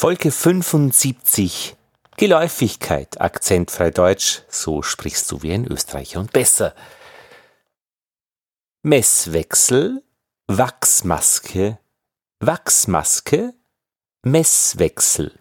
[0.00, 1.76] Folge 75
[2.16, 6.74] Geläufigkeit, akzentfrei Deutsch, so sprichst du wie ein Österreicher und besser.
[8.82, 10.02] Messwechsel,
[10.46, 11.78] Wachsmaske,
[12.38, 13.52] Wachsmaske,
[14.22, 15.38] Messwechsel.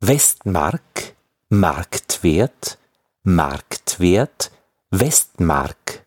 [0.00, 1.14] Westmark,
[1.50, 2.81] Marktwert,
[3.24, 4.50] Marktwert,
[4.90, 6.04] Westmark.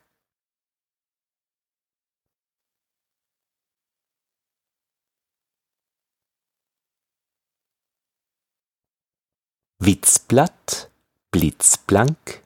[9.80, 10.91] Witzblatt,
[11.32, 12.44] blitzblank,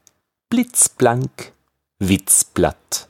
[0.49, 1.53] blitzblank,
[1.97, 3.09] Witzblatt.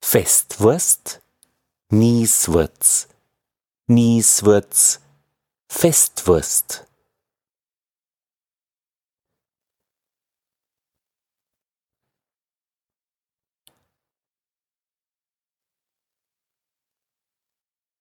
[0.00, 1.21] Festwurst,
[1.94, 3.06] Nieswurz,
[3.86, 5.02] Nieswurz,
[5.68, 6.86] Festwurst.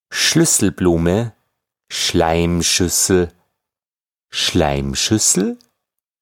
[0.10, 1.36] Schlüsselblume,
[1.92, 3.34] Schleimschüssel,
[4.30, 5.60] Schleimschüssel,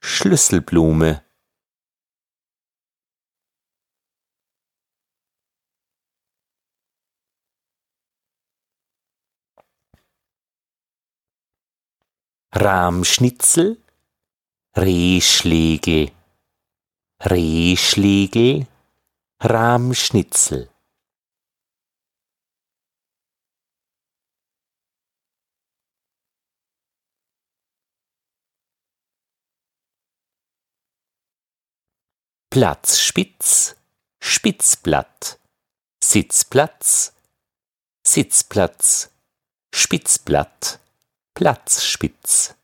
[0.01, 1.23] Schlüsselblume.
[12.51, 13.77] Rahmschnitzel,
[14.75, 16.11] Rehschlegel,
[17.21, 18.65] Rehschlegel,
[19.39, 20.67] Rahmschnitzel.
[32.49, 33.75] Platzspitz,
[34.19, 35.39] Spitzblatt,
[36.03, 37.13] Sitzplatz,
[38.03, 39.11] Sitzplatz,
[39.71, 40.79] Spitzblatt.
[41.33, 42.55] Platzspitz.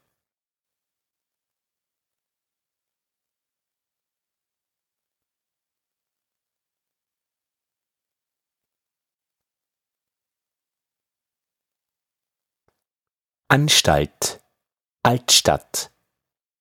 [13.48, 14.44] Anstalt,
[15.04, 15.92] Altstadt,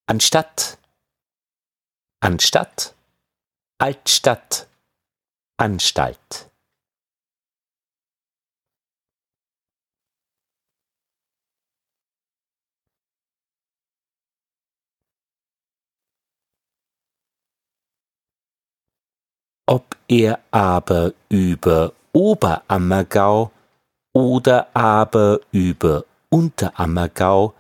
[0.06, 0.78] Anstatt,
[2.20, 2.94] Anstatt,
[3.78, 4.68] Altstadt,
[5.56, 6.50] Anstalt.
[19.66, 23.50] Ob er aber über Oberammergau
[24.12, 27.54] oder aber über Unterammergau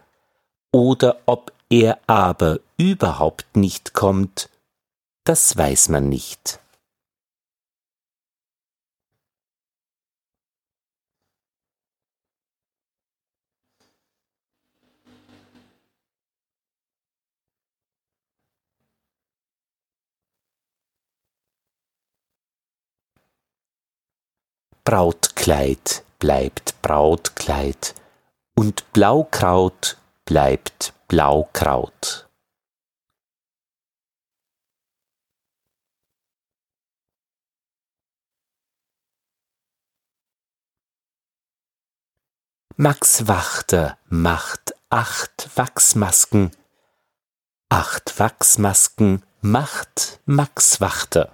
[0.72, 4.50] oder ob er aber überhaupt nicht kommt,
[5.24, 6.60] das weiß man nicht.
[24.86, 27.94] Brautkleid bleibt Brautkleid
[28.54, 29.96] und Blaukraut
[30.26, 32.28] bleibt Blaukraut.
[42.76, 46.50] Max Wachter macht acht Wachsmasken.
[47.70, 51.32] Acht Wachsmasken macht Max Wachter.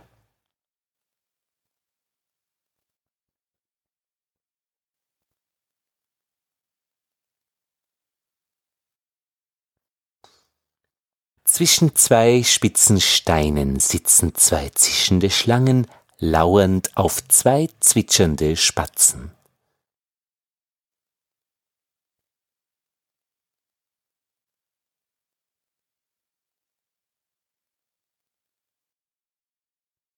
[11.53, 15.89] Zwischen zwei spitzen Steinen sitzen zwei zischende Schlangen,
[16.21, 19.33] lauernd auf zwei zwitschernde Spatzen.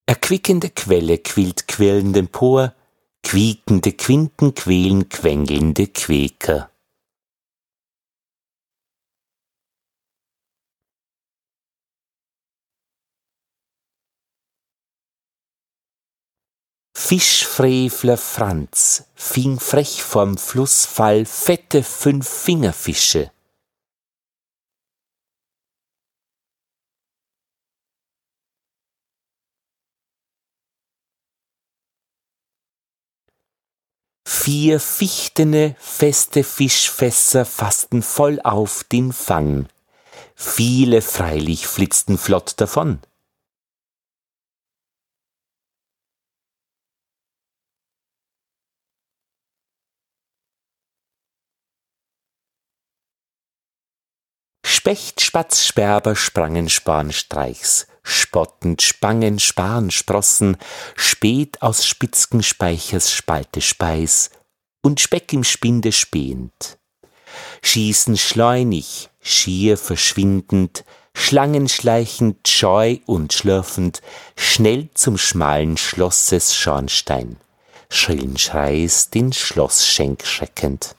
[0.04, 2.74] Erquickende Quelle quillt quellend empor,
[3.22, 6.71] quiekende Quinten quälen quengelnde Quäker.
[17.12, 23.30] Fischfrevler Franz fing frech vorm Flussfall fette Fünffingerfische.
[34.26, 39.68] Vier fichtene, feste Fischfässer fassten voll auf den Fang.
[40.34, 43.00] Viele freilich flitzten flott davon.
[54.82, 60.56] Specht, Spatz, Sperber, Sprangen, Spanstreichs, spottend Spangen, Span, Sprossen,
[60.96, 64.30] spät aus Spitzgen Speichers Spalte Speis.
[64.82, 66.78] Und Speck im Spinde spähend.
[67.62, 74.02] Schießen schleunig, schier verschwindend, Schlangen schleichend, scheu und schlürfend,
[74.34, 77.36] schnell zum schmalen Schlosses Schornstein,
[77.88, 80.96] schrillen Schreis den Schlossschenk schreckend.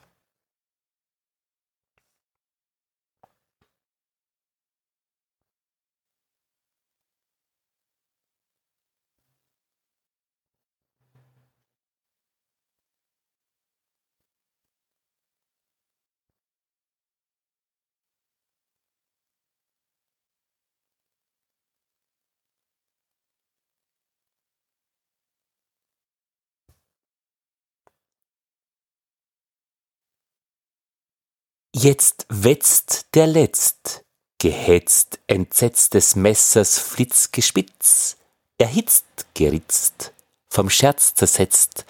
[31.76, 34.06] Jetzt wetzt der Letzt,
[34.38, 38.18] gehetzt, entsetzt des Messers Flitzgespitz,
[38.60, 40.14] erhitzt, geritzt,
[40.50, 41.86] vom Scherz zersetzt,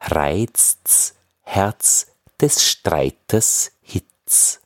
[0.00, 2.06] reizt's Herz
[2.40, 4.60] des Streiters Hitz.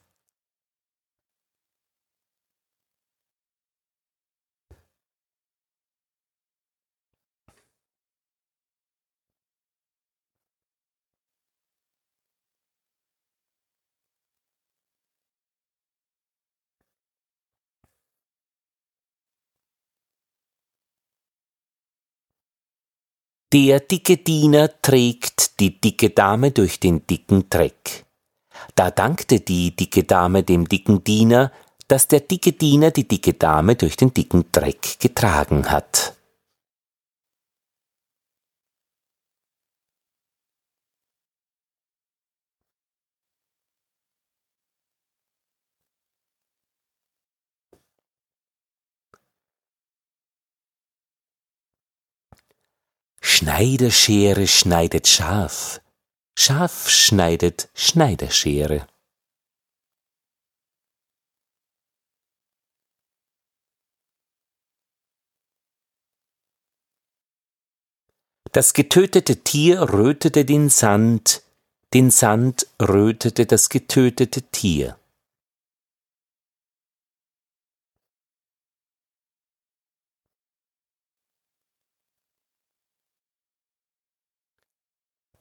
[23.55, 28.05] Der dicke Diener trägt die dicke Dame durch den dicken Dreck.
[28.75, 31.51] Da dankte die dicke Dame dem dicken Diener,
[31.87, 36.18] dass der dicke Diener die dicke Dame durch den dicken Dreck getragen hat.
[53.39, 55.81] Schneiderschere schneidet Schaf,
[56.37, 58.89] Schaf schneidet Schneiderschere.
[68.51, 71.45] Das getötete Tier rötete den Sand,
[71.95, 74.98] den Sand rötete das getötete Tier.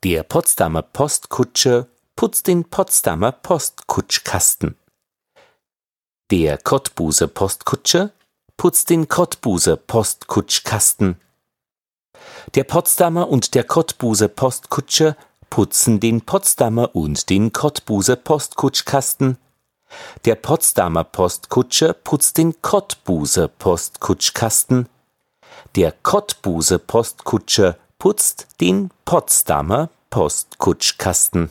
[0.08, 4.78] Der Potsdamer Postkutscher putzt den Potsdamer Postkutschkasten.
[6.30, 8.12] Der Cottbuser Postkutscher
[8.56, 11.20] putzt den Cottbuser Postkutschkasten.
[12.54, 15.14] Der Potsdamer und der Cottbuser Postkutscher
[15.50, 19.36] putzen den Potsdamer und den Cottbuser Postkutschkasten.
[20.24, 24.88] Der Potsdamer Postkutscher putzt den Cottbuser Postkutschkasten.
[25.76, 31.50] Der Cottbuser Postkutscher putzt den Potsdamer Postkutschkasten.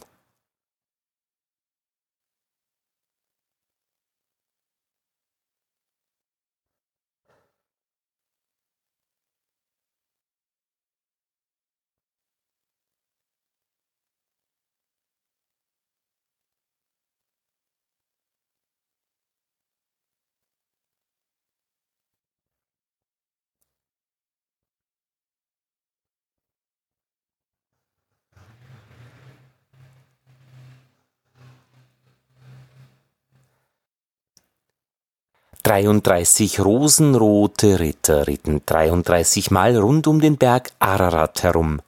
[35.68, 41.82] Dreiunddreißig rosenrote Ritter ritten dreiunddreißig Mal rund um den Berg Ararat herum.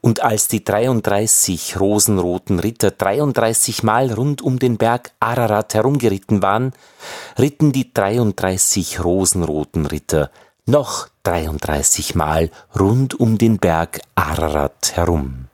[0.00, 6.72] Und als die dreiunddreißig rosenroten Ritter dreiunddreißig Mal rund um den Berg Ararat herumgeritten waren,
[7.36, 10.30] ritten die dreiunddreißig rosenroten Ritter
[10.64, 15.48] noch dreiunddreißig Mal rund um den Berg Ararat herum.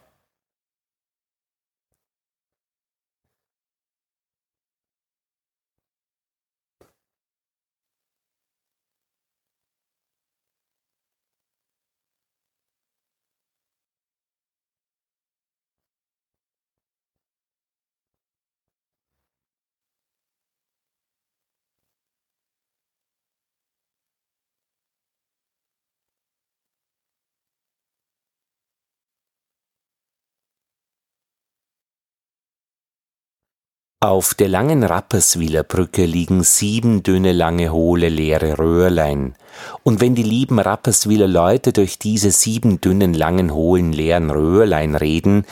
[34.02, 39.34] Auf der langen Rapperswiler Brücke liegen sieben dünne, lange, hohle, leere Röhrlein.
[39.82, 45.44] Und wenn die lieben Rapperswiler Leute durch diese sieben dünnen, langen, hohlen, leeren Röhrlein reden,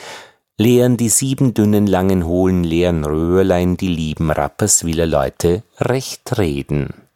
[0.57, 7.08] leeren die sieben dünnen langen hohlen leeren Röhrlein die lieben Rapperswiller Leute recht reden.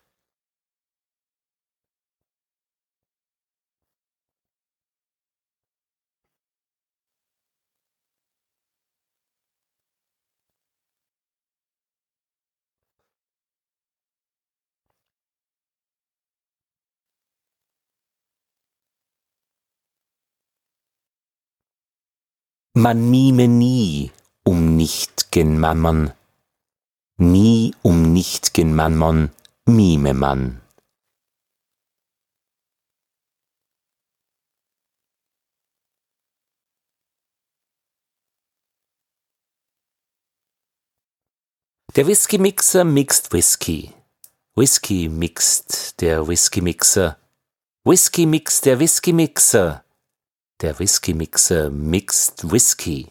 [22.75, 24.11] Man mime nie
[24.45, 26.11] um nicht gen Mammon,
[27.19, 29.31] nie um nicht gen Mammon
[29.67, 30.63] mime man.
[41.95, 43.93] Der Whisky-Mixer mixt Whisky.
[44.55, 47.19] Whisky mixt der Whisky-Mixer.
[47.85, 49.85] Whisky mixt der Whisky-Mixer.
[50.63, 53.11] Der Whisky-Mixer mixt Whisky.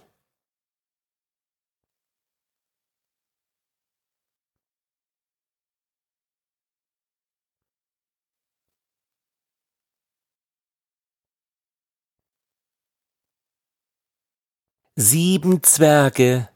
[14.96, 16.48] Sieben Zwerge,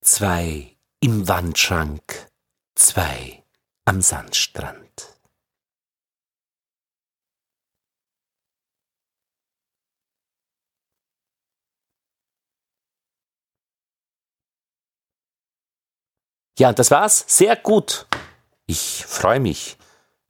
[0.00, 2.28] zwei im Wandschrank,
[2.74, 3.44] zwei
[3.84, 5.11] am Sandstrand.
[16.58, 17.24] Ja, das war's.
[17.26, 18.06] Sehr gut.
[18.66, 19.76] Ich freue mich.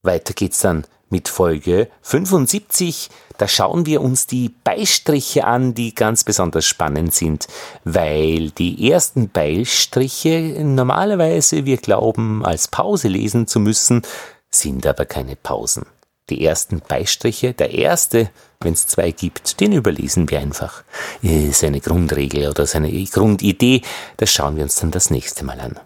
[0.03, 3.11] Weiter geht's dann mit Folge 75.
[3.39, 7.49] Da schauen wir uns die Beistriche an, die ganz besonders spannend sind,
[7.85, 14.03] weil die ersten Beistriche normalerweise wir glauben als Pause lesen zu müssen,
[14.51, 15.87] sind aber keine Pausen.
[16.31, 20.85] Die ersten Beistriche, der erste, wenn es zwei gibt, den überlesen wir einfach.
[21.21, 23.83] Ist eine Grundregel oder seine Grundidee,
[24.19, 25.81] das schauen wir uns dann das nächste Mal an.